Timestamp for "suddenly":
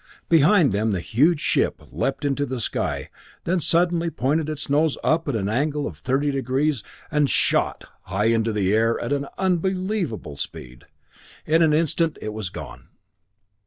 3.59-4.09